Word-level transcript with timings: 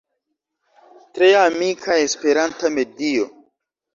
Tre 1.17 1.29
amika 1.41 1.99
Esperanta 2.05 2.71
medio. 2.79 3.29